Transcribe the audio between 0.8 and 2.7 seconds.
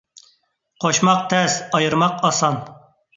قوشماق تەس، ئايرىماق ئاسان.